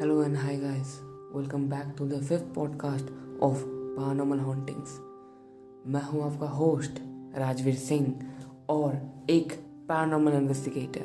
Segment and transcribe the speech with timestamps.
[0.00, 1.00] Hello and hi guys.
[1.34, 3.08] Welcome back to the fifth podcast
[3.40, 3.62] of
[3.96, 4.90] Paranormal Hauntings.
[5.86, 6.90] मैं हूँ आपका host
[7.38, 8.14] Rajveer Singh
[8.68, 9.00] और
[9.30, 9.52] एक
[9.88, 11.00] पैरानॉर्मल इन्वेस्टिगेटर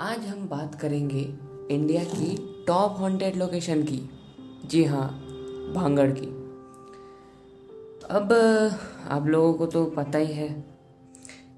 [0.00, 1.38] आज हम बात करेंगे
[1.70, 4.10] इंडिया की टॉप हॉन्टेड लोकेशन की
[4.66, 5.08] जी हाँ
[5.74, 6.26] भांगड़ की
[8.10, 8.32] अब
[9.08, 10.64] आप लोगों को तो पता ही है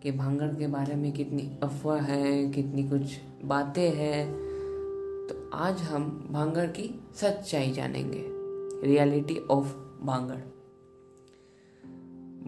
[0.03, 4.45] कि भांगड़ के बारे में कितनी अफवाह है, कितनी कुछ बातें हैं
[5.57, 8.25] आज हम भांगड़ की सच्चाई जानेंगे
[8.87, 10.41] रियलिटी ऑफ़ भांगड़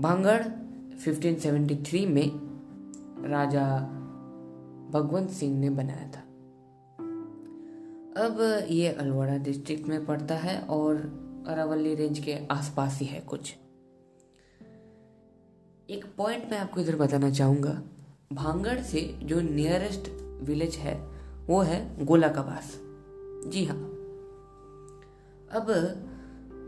[0.03, 0.43] भांगड़
[0.99, 2.31] 1573 में
[3.29, 3.79] राजा
[4.91, 6.21] भगवंत सिंह ने बनाया था।
[8.25, 10.97] अब ये अलवाड़ा डिस्ट्रिक्ट में पड़ता है और
[11.49, 13.57] अरावली रेंज के आसपास ही है कुछ।
[15.91, 17.83] एक पॉइंट मैं आपको इधर बताना चाहूँगा।
[18.33, 20.11] भांगड़ से जो नियरेस्ट
[20.43, 21.07] विलेज है,
[21.47, 22.86] वो है गोला कबास
[23.47, 23.77] जी हाँ।
[25.53, 25.67] अब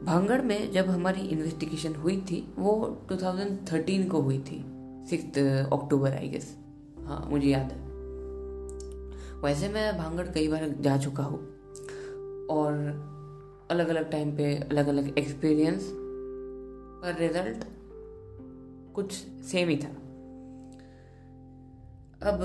[0.07, 4.65] भांगड़ में जब हमारी इन्वेस्टिगेशन हुई थी, वो 2013 को हुई थी।
[5.11, 5.39] सिक्स
[5.73, 6.57] अक्टूबर आई गेस
[7.05, 7.87] हाँ मुझे याद है।
[9.41, 11.39] वैसे मैं भांगड़ कई बार जा चुका हूँ।
[12.47, 12.73] और
[13.71, 15.91] अलग अलग टाइम पे अलग अलग एक्सपीरियंस
[17.03, 17.65] पर रिज़ल्ट
[18.95, 19.13] कुछ
[19.43, 19.89] सेम ही था।
[22.31, 22.43] अब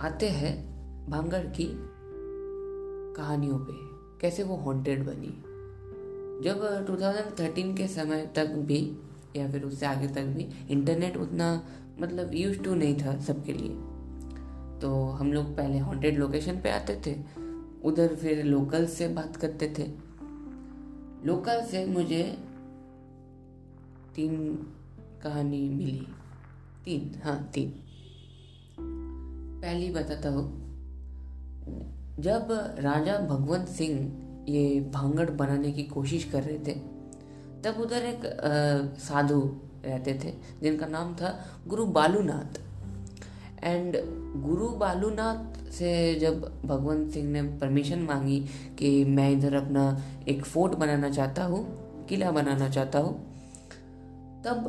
[0.00, 0.54] आते हैं
[1.10, 1.66] भांगड़ की
[3.18, 3.72] कहानियों पे,
[4.20, 5.42] कैसे वो हॉन्टेड बनी।
[6.44, 8.98] जब 2013 के समय तक भी,
[9.36, 11.68] या फिर उससे आगे तक भी इंटरनेट उतना
[12.00, 13.70] मतलब यूज़ टू नहीं था सबके लिए।
[14.80, 17.16] तो हम लोग पहले हॉन्टेड लोकेशन पे आते थे,
[17.84, 19.88] उधर फिर लोकल से बात करते थे।
[21.26, 22.38] लोकल से मुझे
[24.14, 24.54] तीन
[25.22, 26.06] कहानी मिली।
[26.84, 27.74] तीन हाँ तीन।
[29.62, 30.68] पहली बताता हूँ।
[32.18, 32.48] जब
[32.80, 36.72] राजा भगवंत सिंह ये भांगड़ बनाने की कोशिश कर रहे थे,
[37.64, 38.22] तब उधर एक
[39.00, 39.40] साधु
[39.84, 40.32] रहते थे,
[40.62, 41.34] जिनका नाम था
[41.68, 42.58] गुरु बालूनाथ।
[43.64, 43.96] एंड
[44.42, 48.40] गुरु बालूनाथ से जब भगवंत सिंह ने परमिशन मांगी
[48.78, 49.84] कि मैं इधर अपना
[50.28, 51.64] एक फोर्ट बनाना चाहता हूँ,
[52.08, 53.14] किला बनाना चाहता हूँ,
[54.44, 54.68] तब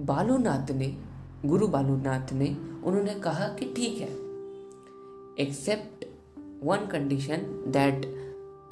[0.00, 0.94] बालूनाथ ने,
[1.46, 4.27] गुरु बालूनाथ ने उन्होंने कहा कि ठीक है
[5.40, 6.04] एक्सेप्ट
[6.64, 8.06] वन कंडीशन दैट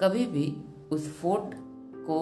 [0.01, 0.57] कभी भी
[0.93, 1.55] उस फोर्ट
[2.07, 2.19] को,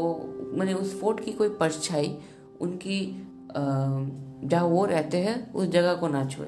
[0.57, 2.17] मैंने उस फोर्ट की कोई परछाई
[2.61, 3.01] उनकी
[4.45, 6.47] जहाँ वो रहते हैं, उस जगह को ना छुए।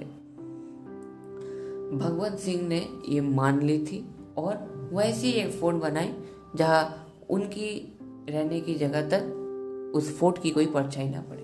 [1.99, 4.05] भगवत सिंह ने ये मान ली थी
[4.37, 6.15] और वैसी एक फोर्ट बनाई
[6.57, 7.69] जहाँ उनकी
[8.31, 11.43] रहने की जगह तक उस फोर्ट की कोई परछाई ना पड़े।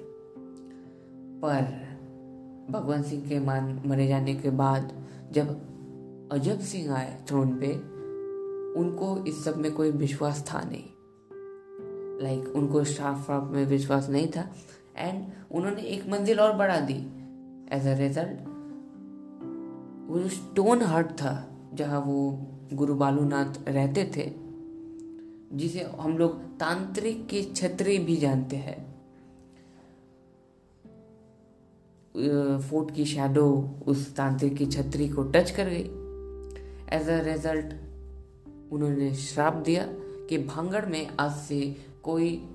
[1.42, 1.62] पर
[2.70, 4.92] भगवंत सिंह के मान, मरे जाने के बाद
[5.32, 5.60] जब
[6.32, 7.72] अजब सिंह आए थ्रोन पे
[8.80, 10.84] उनको इस सब में कोई विश्वास था नहीं।
[12.22, 14.54] लाइक like, उनको स्टाफ वाफ में विश्वास नहीं था।
[14.96, 16.94] एंड उन्होंने एक मंजिल और बढ़ा दी।
[17.72, 18.40] एज अ रिज़ल्ट
[20.10, 24.32] वो जो स्टोन हार्ट था जहाँ वो गुरु बालूनाथ रहते थे
[25.56, 28.80] जिसे हम लोग तांत्रिक की छतरी भी जानते हैं।
[32.70, 33.48] फोर्ट की शैडो
[33.86, 36.01] उस तांत्रिक की छतरी को टच कर गई।
[36.92, 37.74] एज अ रिज़ल्ट
[38.72, 39.86] उन्होंने श्राप दिया
[40.28, 42.48] कि भांगड़ में आज से कोई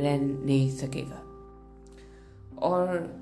[0.00, 1.22] रह नहीं सकेगा।
[2.58, 3.16] और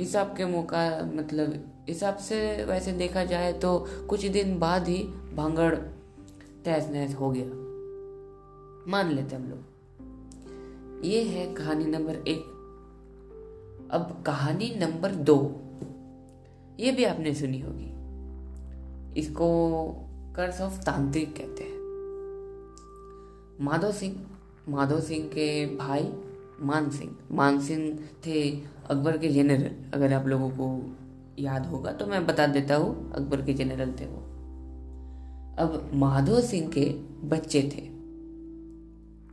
[0.00, 5.74] हिसाब के मौका मतलब हिसाब से वैसे देखा जाए तो कुछ दिन बाद ही भांगड़
[6.64, 7.46] तहस नहस हो गया।
[8.90, 12.40] मान लेते हम लोग। ये है कहानी नंबर एक।
[13.90, 15.60] अब कहानी नंबर दो।
[16.80, 17.99] ये भी आपने सुनी होगी।
[19.16, 19.48] इसको
[20.36, 21.78] कर्स ऑफ़ तांत्रिक कहते हैं।
[23.60, 24.16] माधव सिंह
[24.68, 26.12] माधव सिंह के भाई
[26.60, 28.50] मान सिंह। मान सिंह थे
[28.86, 30.96] अकबर के जनरल अगर आप लोगों को
[31.38, 34.18] याद होगा तो मैं बता देता हूँ, अकबर के जनरल थे वो।
[35.58, 36.84] अब माधव सिंह के
[37.28, 37.88] बच्चे थे।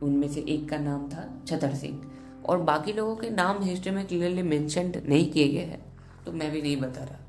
[0.06, 2.00] उनमें से एक का नाम था छतर सिंह।
[2.46, 5.80] और बाकी लोगों के नाम हिस्ट्री में क्लियरली मेंशन नहीं किए गए हैं
[6.26, 7.27] तो मैं भी नहीं बता रहा।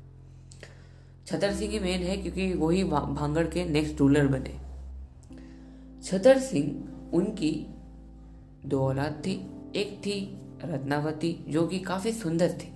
[1.30, 4.60] छतर सिंह ही मेन है क्योंकि वही भांगड़ के नेक्स्ट रूलर बने।
[6.02, 7.66] छतर सिंह उनकी
[8.66, 12.72] दो औलाद थी एक थी रत्नावती जो कि काफ़ी सुंदर थी।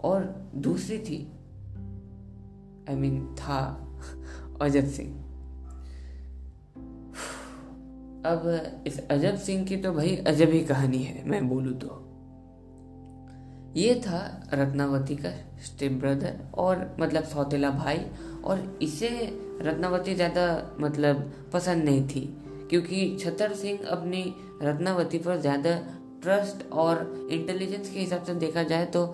[0.00, 1.32] और दूसरी थी
[2.88, 3.88] आई I मीन mean, था
[4.62, 5.22] अजब सिंह।
[8.26, 12.11] अब इस अजब सिंह की तो भाई अजब ही कहानी है मैं बोलूँ तो।
[13.76, 14.18] ये था
[14.52, 15.30] रत्नावती का
[15.64, 18.00] स्टेप ब्रदर और मतलब सौतेला भाई
[18.44, 19.08] और इसे
[19.62, 20.46] रत्नावती ज़्यादा
[20.80, 22.20] मतलब पसंद नहीं थी,
[22.70, 24.22] क्योंकि छतर सिंह अपनी
[24.62, 25.76] रत्नावती पर ज़्यादा
[26.22, 29.04] ट्रस्ट और इंटेलिजेंस के हिसाब से देखा जाए तो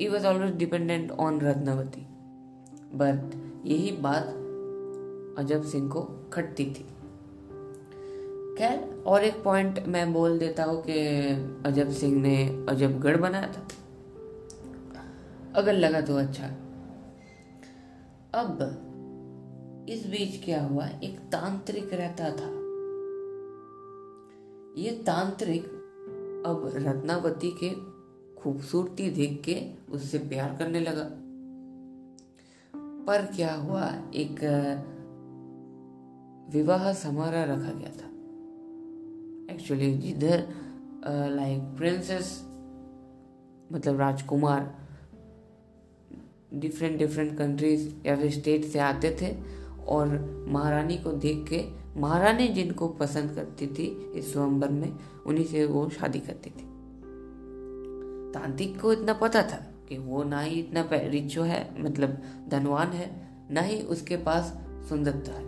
[0.00, 2.06] he was always dependent on Ratnavati.
[2.94, 3.34] But
[3.66, 4.26] यही बात
[5.38, 6.02] अजब सिंह को
[6.32, 6.84] खटती थी।
[8.58, 11.08] खैर और एक पॉइंट मैं बोल देता हूँ कि
[11.66, 13.68] अजब सिंह ने अजबगढ़ बनाया था।
[15.54, 16.46] अगर लगा तो अच्छा।
[18.34, 18.88] अब,
[19.88, 20.86] इस बीच क्या हुआ?
[20.86, 22.62] एक तांत्रिक रहता था।
[24.80, 25.64] ये तांत्रिक
[26.46, 27.92] अब रत्नावती के
[28.40, 31.10] खूबसूरती देख के उससे प्यार करने लगा।
[33.06, 33.92] पर क्या हुआ?
[34.14, 34.40] एक,
[36.52, 38.11] विवाह समारोह रखा गया था।
[39.52, 40.46] एक्चुअली जिधर
[41.36, 42.40] लाइक प्रिंसेस
[43.72, 44.74] मतलब राजकुमार
[46.54, 49.34] डिफरेंट डिफरेंट कंट्रीज़ या फिर स्टेट से आते थे
[49.86, 50.08] और
[50.48, 51.64] महारानी को देख के,
[52.00, 54.92] महारानी जिनको पसंद करती थी इस स्वयंवर में,
[55.26, 56.70] उन्हीं से वो शादी करती थी।
[58.34, 59.56] तांत्रिक को इतना पता था
[59.88, 63.10] कि वो ना ही इतना रिचो है मतलब धनवान है,
[63.50, 64.52] ना ही उसके पास
[64.88, 65.44] सुंदरता है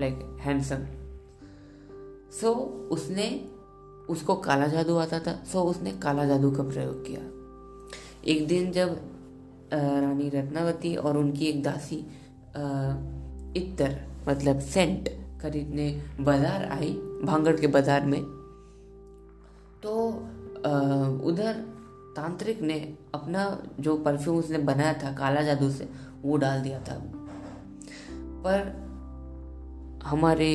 [0.00, 0.86] लाइक हैंडसम
[2.32, 2.52] सो
[2.92, 3.28] उसने,
[4.08, 7.20] उसको काला जादू आता था। सो उसने काला जादू का प्रयोग किया।
[8.24, 8.96] एक दिन जब
[9.72, 11.96] रानी रत्नावती और उनकी एक दासी
[13.56, 13.96] इतर
[14.28, 15.08] मतलब सेंट
[15.42, 15.90] खरीदने
[16.20, 16.92] बाज़ार आई,
[17.24, 18.22] भांगड़ के बाज़ार में
[19.82, 19.92] तो
[21.24, 21.52] उधर
[22.16, 22.78] तांत्रिक ने
[23.14, 23.42] अपना
[23.80, 25.88] जो परफ्यूम उसने बनाया था, काला जादू से,
[26.22, 26.94] वो डाल दिया था।
[28.44, 28.60] पर
[30.04, 30.52] हमारे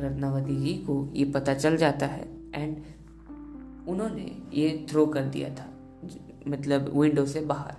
[0.00, 2.76] रत्नावती जी को ये पता चल जाता है। एंड
[3.88, 5.68] उन्होंने ये थ्रो कर दिया था
[6.48, 7.74] मतलब विंडो से बाहर।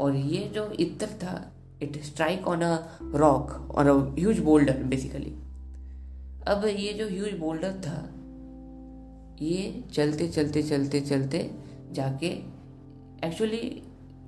[0.00, 1.52] और ये जो इत्र था
[1.82, 2.76] it strike on a
[3.14, 5.32] rock और ह्यूज बोल्डर बेसिकली
[6.46, 7.98] अब ये जो ह्यूज बोल्डर था,
[9.42, 11.50] ये चलते चलते चलते चलते
[11.92, 12.26] जाके
[13.24, 13.82] एक्चुअली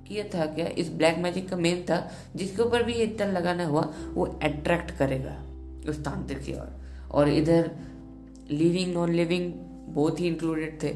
[0.07, 0.67] किया था क्या?
[0.67, 3.81] इस ब्लैक मैजिक का मेन था, जिसके ऊपर भी इतना लगाना हुआ,
[4.13, 5.35] वो अट्रैक्ट करेगा।
[5.89, 6.81] उस तांत्रिक की ओर
[7.11, 7.77] और इधर
[8.51, 9.53] लिविंग नॉन लिविंग
[9.93, 10.93] बहुत ही इंक्लूडेड थे।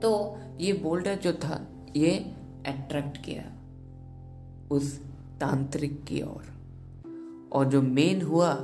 [0.00, 2.16] तो ये बोल्डर जो था ये
[2.66, 3.52] अट्रैक्ट किया।
[4.70, 5.00] उस
[5.40, 6.46] तांत्रिक की ओर। और,
[7.52, 8.56] और जो मेन हुआ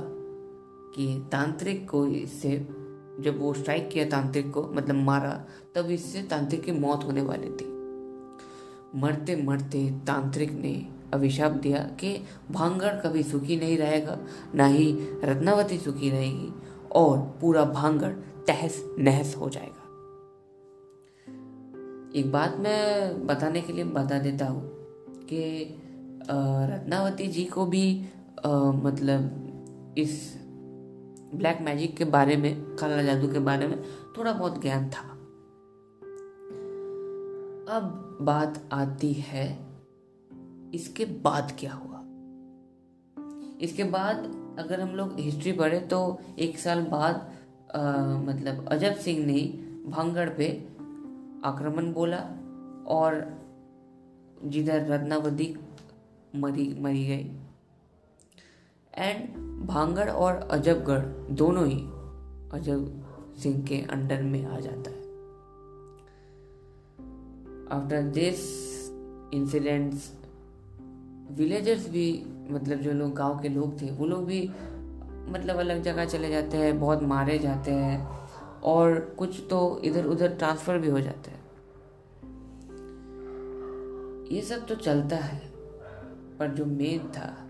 [0.95, 2.67] कि तांत्रिक को इससे
[3.19, 5.45] जब वो स्ट्राइक किया तांत्रिक को मतलब मारा
[5.75, 7.77] तब इससे तांत्रिक की मौत होने वाली थी।
[8.99, 14.19] मरते मरते तांत्रिक ने अभिशाप दिया कि भांगड़ कभी सुखी नहीं रहेगा
[14.55, 16.53] ना ही रत्नावती सुखी रहेगी
[16.91, 18.11] और पूरा भांगड़
[18.47, 19.83] तहस नहस हो जाएगा।
[22.19, 24.69] एक बात मैं बताने के लिए बता देता हूँ
[25.25, 25.75] कि
[26.71, 28.05] रत्नावती जी को भी
[28.45, 30.33] आ, मतलब इस
[31.35, 33.83] ब्लैक मैजिक के बारे में काला जादू के बारे में
[34.17, 35.09] थोड़ा बहुत ज्ञान था।
[37.77, 39.66] अब बात आती है
[40.73, 42.03] इसके बाद क्या हुआ?
[43.61, 44.17] इसके बाद
[44.59, 47.31] अगर हम लोग हिस्ट्री पढ़े तो एक साल बाद
[47.75, 47.81] आ,
[48.17, 49.41] मतलब अजब सिंह ने
[49.89, 50.67] भांगड़ पे
[51.45, 52.19] आक्रमण बोला
[52.87, 53.37] और
[54.43, 55.55] जिधर रत्नावती
[56.35, 57.31] मरी मरी गई।
[58.93, 59.35] एंड
[59.67, 61.79] भांगड़ और अजबगढ़ दोनों ही
[62.53, 63.05] अजब
[63.37, 65.05] सिंह के अंडर में आ जाता है।
[67.71, 68.39] आफ्टर दिस
[69.33, 70.11] इंसिडेंट्स
[71.31, 74.51] विलेजर्स भी मतलब जो लोग, गाँव के लोग थे, वो लोग भी
[75.29, 78.07] मतलब अलग जगह चले जाते हैं, बहुत मारे जाते हैं,
[78.63, 81.45] और कुछ तो इधर उधर ट्रांसफ़र भी हो जाते हैं।
[84.31, 85.41] ये सब तो चलता है,
[86.39, 87.43] पर जो मेन था,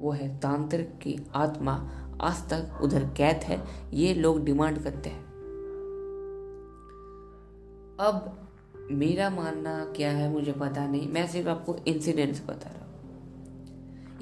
[0.00, 5.24] वो है तांत्रिक की आत्मा। आज तक उधर कैद है, ये लोग डिमांड करते हैं।
[8.00, 8.38] अब
[8.90, 12.83] मेरा मानना क्या है, मुझे पता नहीं। मैं सिर्फ़ आपको इंसिडेंट्स बता रहा हूँ।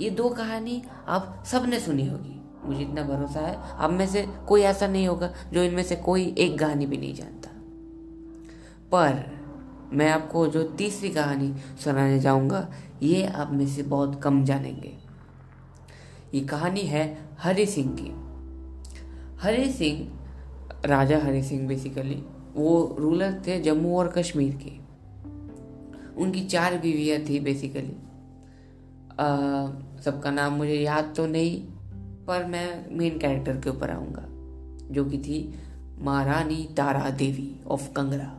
[0.03, 4.61] ये दो कहानी आप सबने सुनी होगी। मुझे इतना भरोसा है। आप में से कोई
[4.61, 7.49] ऐसा नहीं होगा जो इनमें से कोई एक कहानी भी नहीं जानता।
[8.93, 9.43] पर
[9.93, 11.55] मैं आपको जो तीसरी कहानी
[11.85, 14.95] सुनाने जाऊँगा, ये आप में से बहुत कम जानेंगे।
[16.35, 18.33] ये कहानी है हरि सिंह की।
[19.41, 20.19] हरि सिंह,
[20.87, 24.83] राजा हरि सिंह बेसिकली वो रूलर थे जम्मू और कश्मीर के।
[26.23, 27.97] उनकी चार बीवियाँ थी बेसिकली
[30.05, 31.61] सबका नाम मुझे याद तो नहीं,
[32.27, 34.25] पर मैं मेन कैरेक्टर के ऊपर आऊँगा,
[34.95, 35.39] जो कि थी
[35.99, 38.31] महारानी तारा देवी ऑफ़ कंगरा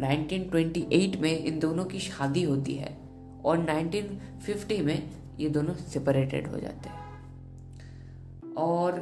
[0.00, 2.96] 1928 में इन दोनों की शादी होती है
[3.44, 5.10] और 1950 में
[5.40, 8.92] ये दोनों सेपरेटेड हो जाते हैं। और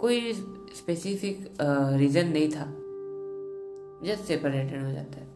[0.00, 0.32] कोई
[0.76, 2.66] स्पेसिफिक रीज़न नहीं था
[4.06, 5.26] जस्ट सेपरेटेड हो जाता है।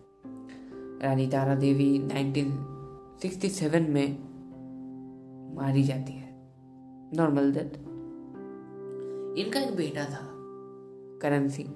[1.03, 1.99] रानी तारा देवी
[3.21, 4.13] 1967 में
[5.55, 6.29] मारी जाती है।
[7.15, 7.75] नॉर्मल डेथ
[9.39, 10.23] इनका एक बेटा था,
[11.23, 11.69] करण सिंह।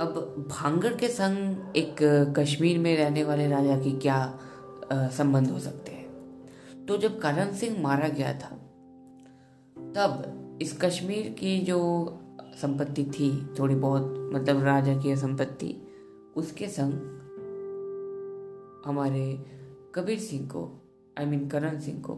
[0.00, 1.96] अब भांगड़ के संग एक,
[2.38, 4.18] कश्मीर में रहने वाले राजा की क्या
[4.92, 6.06] संबंध हो सकते हैं?
[6.86, 8.56] तो जब करण सिंह मारा गया था,
[9.96, 11.78] तब इस कश्मीर की जो
[12.62, 15.74] संपत्ति थी, थोड़ी बहुत मतलब राजा की संपत्ति,
[16.36, 16.92] उसके संग
[18.86, 19.56] हमारे
[19.96, 20.62] कबीर सिंह को
[21.18, 22.16] आई मीन करण सिंह को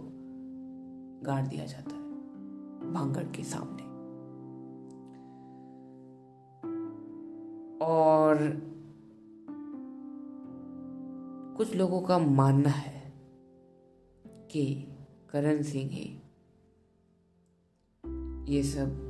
[1.26, 3.82] गाड़ दिया जाता है भांगड़ के सामने।
[7.86, 8.36] और
[11.56, 13.12] कुछ लोगों का मानना है
[14.50, 14.88] कि
[15.30, 16.22] करण सिंह ही
[18.54, 19.04] ये सब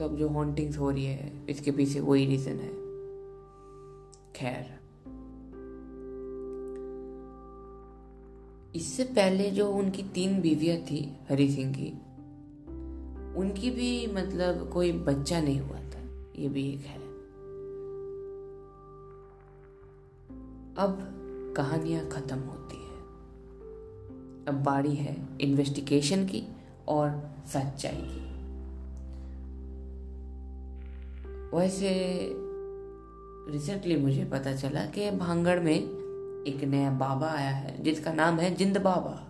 [0.00, 2.72] सब जो हॉन्टिंग्स हो रही है, इसके पीछे वही रीजन है।
[4.32, 4.75] खैर
[8.76, 11.92] इससे पहले जो उनकी तीन बीवियाँ थी, हरी सिंह की,
[13.38, 16.98] उनकी भी मतलब कोई बच्चा नहीं हुआ था। ये भी एक है।
[20.76, 21.12] अब
[21.56, 23.00] कहानियाँ खत्म होती है।
[24.46, 26.44] अब बारी है इन्वेस्टिगेशन की
[26.88, 28.26] और सच्चाई की।
[31.56, 32.18] वैसे
[33.52, 36.05] रिसेंटली मुझे पता चला कि भांगड़ में
[36.46, 39.22] एक नया बाबा आया है जिसका नाम है जिंद बाबा।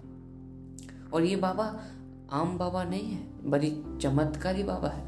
[1.12, 1.80] और ये बाबा
[2.32, 5.04] आम बाबा नहीं है बड़ी चमत्कारी बाबा है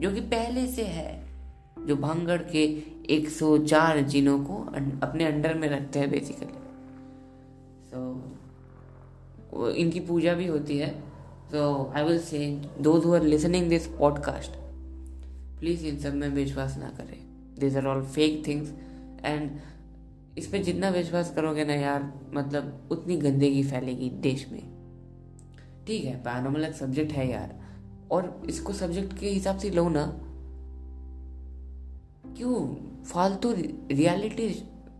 [0.00, 1.26] जो कि पहले से है
[1.86, 4.56] जो भांगड़ के 104 जिनों को
[5.06, 6.46] अपने अंडर में रखते हैं बेसिकली
[7.90, 8.30] सो
[9.54, 11.00] so, इनकी पूजा भी होती है।
[11.52, 14.50] So I will say those who are listening this podcast
[15.60, 17.18] please इन सब में विश्वास ना करें।
[17.58, 18.72] This are all fake things
[19.24, 19.50] and
[20.38, 24.60] इस पर जितना विश्वास करोगे ना यार मतलब उतनी गंदगी फैलेगी देश में।
[25.86, 27.54] ठीक है पैरानॉर्मल एक सब्जेक्ट है यार।
[28.10, 30.04] और इसको सब्जेक्ट के हिसाब से लो ना।
[32.36, 32.74] क्यों?
[33.04, 34.48] फालतू रियलिटी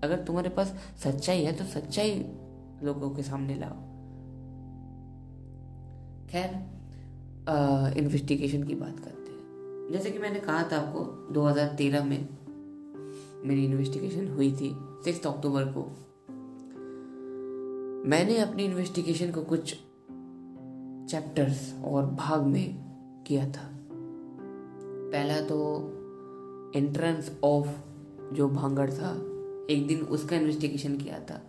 [0.04, 0.74] अगर तुम्हारे पास
[1.04, 2.24] सच्चाई है तो सच्चाई
[2.82, 3.76] लोगों के सामने लाओ।
[6.26, 6.50] खैर
[7.98, 12.28] इन्वेस्टिगेशन की बात करते हैं। जैसे कि मैंने कहा था आपको 2013 में
[13.44, 14.70] मेरी इन्वेस्टिगेशन हुई थी।
[15.06, 15.82] सिक्स अक्टूबर को।
[18.10, 19.74] मैंने अपनी इन्वेस्टिगेशन को कुछ
[21.10, 22.74] चैप्टर्स और भाग में
[23.26, 23.68] किया था।
[25.12, 25.58] पहला तो
[26.76, 27.68] एंट्रेंस ऑफ़
[28.34, 29.12] जो भांगड़ था,
[29.70, 31.40] एक दिन उसका इन्वेस्टिगेशन किया था।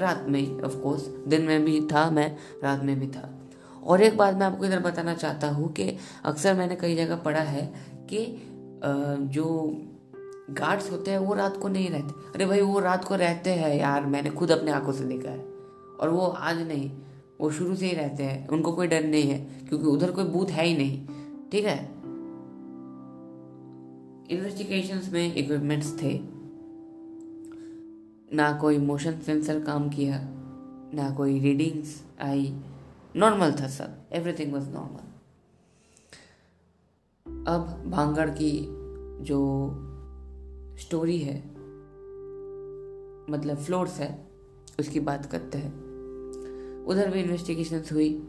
[0.00, 3.38] रात में ऑफ़ कोर्स दिन में भी था, मैं रात में भी था।
[3.82, 7.40] और एक बात मैं आपको इधर बताना चाहता हूँ कि अक्सर मैंने कई जगह पढ़ा
[7.40, 7.72] है
[8.12, 8.26] कि
[9.28, 9.46] जो
[10.50, 13.76] गार्ड्स होते हैं, वो रात को नहीं रहते। अरे भाई, वो रात को रहते हैं
[13.76, 15.38] यार, मैंने खुद अपने आँखों से देखा है।
[16.00, 16.90] और वो आज नहीं,
[17.40, 20.46] वो शुरू से ही रहते हैं। उनको कोई डर नहीं है, क्योंकि उधर कोई बूथ
[20.46, 21.06] है ही नहीं।
[21.52, 21.92] ठीक है?
[24.30, 26.20] इन्वेस्टिगेशंस में इक्विपमेंट्स थे।
[28.36, 30.20] ना कोई मोशन सेंसर काम किया,
[30.94, 32.56] ना कोई रीडिंग्स आई।
[33.16, 35.08] नॉर्मल था सब एवरीथिंग वाज नॉर्मल
[37.46, 38.66] अब भांगड़ की
[39.24, 39.68] जो
[40.78, 41.36] स्टोरी है।
[43.30, 44.26] मतलब फ्लोर्स है।
[44.80, 45.72] उसकी बात करते हैं।
[46.84, 48.28] उधर भी इन्वेस्टिगेशन हुई।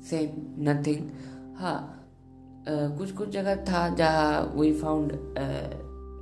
[0.00, 0.30] सेम
[0.70, 1.10] नथिंग
[1.56, 1.96] हाँ
[2.68, 5.12] कुछ कुछ जगह था जहाँ we found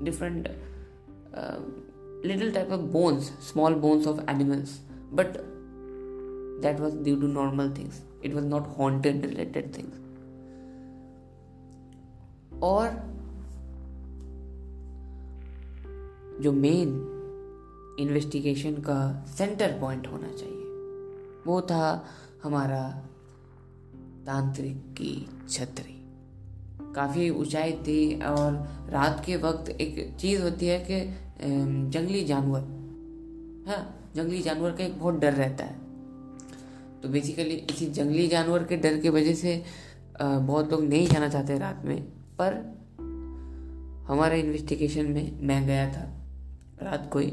[0.04, 0.48] different
[2.26, 4.80] little type of bones small bones of animals
[5.12, 5.26] but
[6.62, 9.92] that was due to normal things it was not haunted related things
[12.62, 13.17] और
[16.40, 16.88] जो मेन
[18.00, 18.98] इन्वेस्टिगेशन का
[19.38, 20.64] सेंटर पॉइंट होना चाहिए।
[21.46, 22.04] वो था
[22.42, 22.82] हमारा
[24.26, 25.14] तांत्रिक की
[25.50, 25.94] छतरी।
[26.94, 28.52] काफ़ी ऊंचाई थी और
[28.90, 31.00] रात के वक्त एक चीज़ होती है कि
[31.90, 32.60] जंगली जानवर
[33.68, 33.82] हाँ
[34.16, 35.76] जंगली जानवर का एक बहुत डर रहता है।
[37.02, 39.62] तो बेसिकली इसी जंगली जानवर के डर की वजह से
[40.20, 42.02] बहुत लोग नहीं जाना चाहते रात में,
[42.40, 42.54] पर
[44.08, 46.07] हमारे इन्वेस्टिगेशन में मैं गया था।
[46.82, 47.32] रात को ही।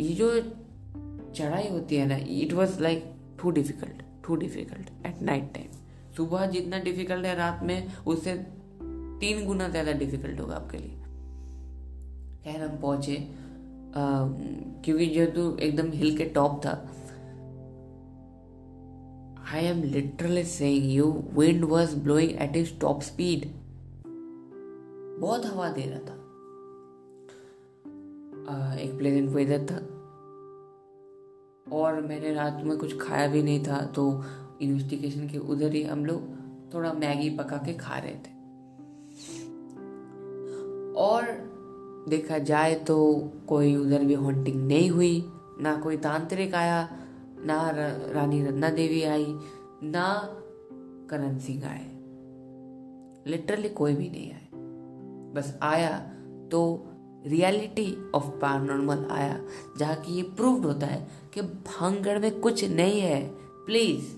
[0.00, 0.30] ये जो
[1.32, 3.04] चढ़ाई होती है ना it was like
[3.42, 5.70] too difficult too difficult at night time
[6.16, 8.34] सुबह जितना डिफ़िकल्ट है रात में, उससे
[9.20, 10.90] तीन गुना ज़्यादा डिफ़िकल्ट होगा आपके लिए।
[12.44, 13.16] खैर, हम पहुँचे
[13.94, 16.72] क्योंकि जेहेतु एकदम हिल के टॉप था।
[19.52, 23.46] I am literally saying you wind was blowing at is top speed
[25.20, 26.15] बहुत हवा दे रहा था।
[28.80, 29.76] एक प्लेजेंट वेदर था।
[31.76, 34.24] और मैंने रात में कुछ खाया भी नहीं था तो
[34.62, 38.34] इन्वेस्टिगेशन के उधर ही हम लोग थोड़ा मैगी पका के खा रहे थे।
[40.94, 41.24] और
[42.08, 42.96] देखा जाए तो
[43.48, 45.24] कोई उधर भी हॉन्टिंग नहीं हुई,
[45.60, 46.88] ना कोई तांत्रिक आया,
[47.40, 47.70] ना
[48.12, 49.26] रानी रत्ना देवी आई,
[49.82, 50.08] ना
[51.10, 51.84] करण सिंह आए।
[53.26, 54.48] लिटरली कोई भी नहीं आए।
[55.34, 55.98] बस आया
[56.52, 56.62] तो
[57.26, 59.40] रियलिटी ऑफ़ पैरानॉर्मल आया,
[59.78, 63.28] जहाँ की ये प्रूव्ड होता है कि भांगड़ में कुछ नहीं है।
[63.66, 64.14] प्लीज़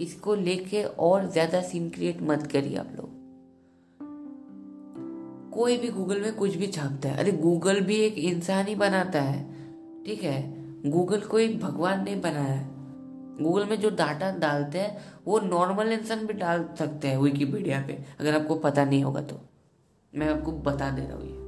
[0.00, 3.14] इसको लेके और ज़्यादा सीन क्रिएट मत करिए आप लोग।
[5.52, 9.20] कोई भी गूगल में कुछ भी छापता है। अरे गूगल भी एक इंसान ही बनाता
[9.20, 9.42] है,
[10.04, 10.54] ठीक है?
[10.90, 12.68] गूगल को एक भगवान ने बनाया है।
[13.42, 18.04] गूगल में जो डाटा डालते हैं, वो नॉर्मल इंसान भी डाल सकते हैं विकीपीडिया पे,
[18.20, 19.40] अगर आपको पता नहीं होगा तो।
[20.14, 21.45] मैं आपको बता दे रहा हूँ ये।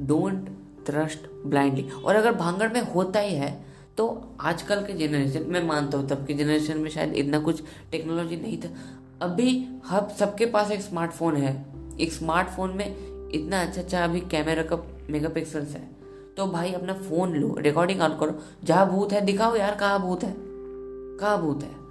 [0.00, 0.48] डोंट
[0.86, 3.64] ट्रस्ट ब्लाइंडली और अगर भांगड़ में होता ही है
[3.98, 7.62] तो आजकल के जनरेशन मैं मानता हूँ तब के जनरेशन में शायद इतना कुछ
[7.92, 8.68] टेक्नोलॉजी नहीं था।
[9.22, 11.66] अभी हब, सबके पास एक स्मार्टफ़ोन है।
[12.00, 12.96] एक स्मार्टफ़ोन में
[13.30, 14.78] इतना अच्छा अच्छा अभी कैमरा का
[15.10, 15.88] मेगा पिक्सल्स है।
[16.36, 20.24] तो भाई अपना फ़ोन लो रिकॉर्डिंग आउट करो। जहाँ भूत है, दिखाओ यार कहा भूत
[20.24, 20.34] है।
[21.20, 21.86] कहा भूत है?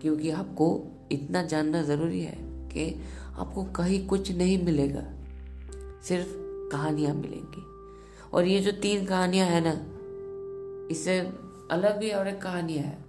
[0.00, 3.02] क्योंकि आपको इतना जानना ज़रूरी है कि
[3.38, 5.13] आपको कहीं कुछ नहीं मिलेगा।
[6.08, 6.28] सिर्फ़
[6.72, 7.62] कहानियाँ मिलेंगी।
[8.30, 9.72] और ये जो तीन कहानियाँ है ना,
[10.90, 11.18] इससे
[11.70, 13.02] अलग भी और एक कहानियाँ है।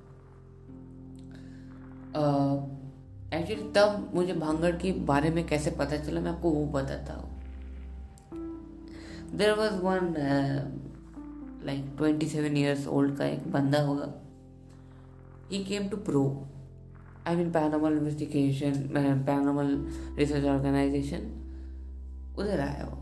[3.34, 7.30] एक्चुअली तब मुझे भांगड़ के बारे में कैसे पता चला, मैं आपको वो बताता हूँ।
[9.38, 10.14] There was one
[11.66, 14.14] like twenty seven years old का एक बंदा होगा।
[15.52, 16.24] He came to pro
[17.28, 19.76] I mean paranormal investigation paranormal
[20.18, 21.32] research organisation
[22.40, 23.02] उधर आया वो।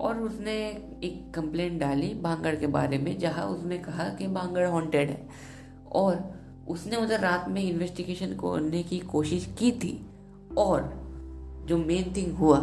[0.00, 0.56] और उसने
[1.04, 5.28] एक कंप्लेंट डाली भांगड़ के बारे में, जहाँ उसने कहा कि भांगड़ हॉन्टेड है।
[5.92, 10.06] और उसने उधर रात में इन्वेस्टिगेशन करने की कोशिश की थी।
[10.58, 10.82] और
[11.68, 12.58] जो मेन थिंग हुआ,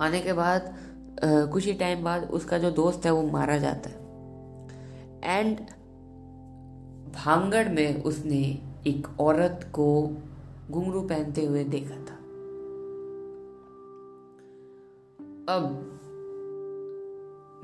[0.00, 0.74] आने के बाद
[1.22, 3.96] कुछ ही टाइम बाद उसका जो दोस्त है वो मारा जाता है।
[5.24, 5.58] एंड
[7.14, 8.40] भांगड़ में उसने
[8.86, 9.86] एक औरत को
[10.70, 12.18] घुंघरू पहनते हुए देखा था।
[15.52, 15.64] अब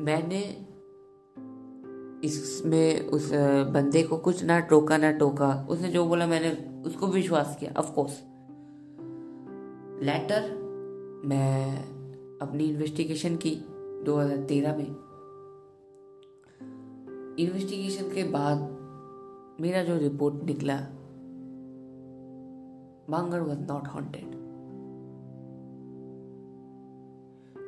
[0.00, 0.66] मैंने
[2.26, 3.30] इसमें उस
[3.74, 7.92] बंदे को कुछ ना टोका ना टोका। उसने जो बोला मैंने, उसको विश्वास किया ऑफ़
[7.92, 8.22] कोर्स
[10.02, 10.42] लेटर
[11.24, 11.78] मैं
[12.38, 13.54] अपनी इन्वेस्टिगेशन की
[14.04, 14.86] 2013 में।
[17.38, 18.58] इन्वेस्टिगेशन के बाद
[19.60, 20.76] मेरा जो रिपोर्ट निकला
[23.10, 24.37] Bhangarh was not haunted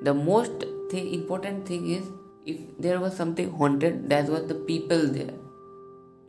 [0.05, 0.61] the most
[0.93, 2.05] thing important thing is
[2.49, 5.41] if there was something haunted that was the people there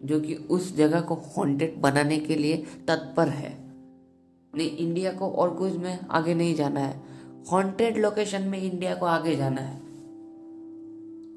[0.04, 2.58] जो कि उस जगह को हॉन्टेड बनाने के लिए
[2.88, 3.74] तत्पर है।
[4.56, 7.04] नहीं इंडिया को और कुछ में आगे नहीं जाना है।
[7.52, 9.80] हॉन्टेड लोकेशन में इंडिया को आगे जाना है।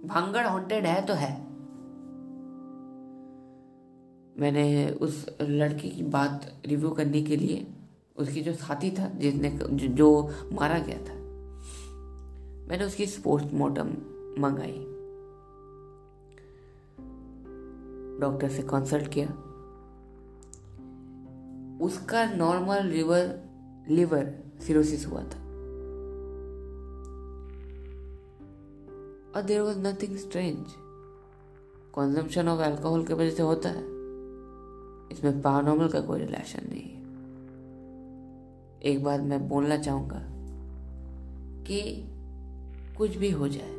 [0.07, 1.45] भांगड़ हॉन्टेड है तो है।
[4.39, 7.67] मैंने उस लड़की की बात रिव्यू करने के लिए,
[8.17, 11.24] उसकी जो साथी था, जिसने जो मारा गया था।
[12.69, 13.89] मैंने उसकी पोस्टमार्टम
[14.43, 14.91] मंगाई।
[18.21, 19.27] डॉक्टर से कंसल्ट किया।
[21.85, 23.41] उसका नॉर्मल लिवर
[23.89, 25.45] लिवर सिरोसिस हुआ था।
[29.35, 30.67] और there was nothing strange
[31.95, 33.83] consumption of alcohol की वजह से होता है।
[35.13, 37.05] इसमें पैरानॉर्मल का कोई रिलेशन नहीं है।
[38.83, 40.21] एक बात मैं बोलना चाहूँगा
[41.65, 42.11] कि
[42.99, 43.73] कुछ भी हो जाए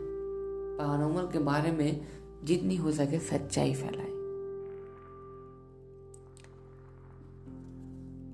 [0.78, 2.02] पैरानॉर्मल के बारे में
[2.44, 4.14] जितनी हो सके सच्चाई फैलाए।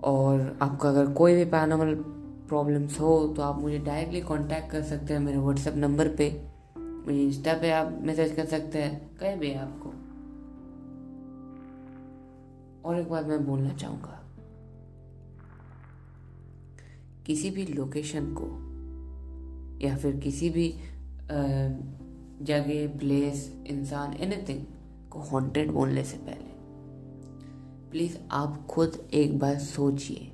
[0.04, 1.94] और आपका अगर कोई भी पैरानॉर्मल
[2.50, 6.30] प्रॉब्लम्स हो तो आप मुझे डायरेक्टली कांटेक्ट कर सकते हैं मेरे व्हाट्सएप नंबर पे
[6.78, 9.94] मुझे इंस्टा पे आप मैसेज कर सकते हैं, कहीं भी आपको।
[12.86, 14.20] और एक बात मैं बोलना चाहूँगा,
[17.26, 18.71] किसी भी लोकेशन को
[19.82, 20.74] या फिर किसी भी
[22.42, 24.64] जगह प्लेस इंसान एनीथिंग
[25.12, 26.52] को हॉन्टेड बोलने से पहले।
[27.92, 30.32] प्लीज़ आप खुद एक बार सोचिए।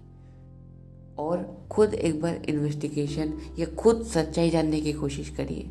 [1.19, 5.69] और खुद एक बार इन्वेस्टिगेशन या खुद सच्चाई जानने की कोशिश करिए।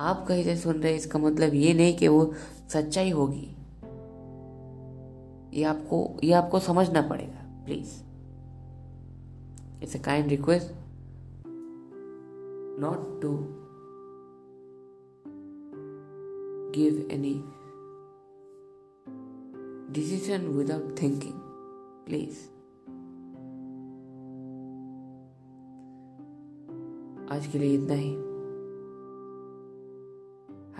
[0.00, 2.34] आप कहीं से सुन रहे इसका मतलब ये नहीं कि वो
[2.72, 3.56] सच्चाई होगी।
[5.54, 7.92] ये आपको ये आपको समझना पड़ेगा please
[9.82, 10.79] it's a kind request
[12.80, 13.32] not to
[16.76, 17.34] give any
[19.92, 21.38] decision without thinking
[22.06, 22.48] please
[27.32, 28.10] आज के लिए इतना ही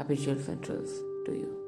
[0.00, 0.92] Happy children's
[1.26, 1.59] to you.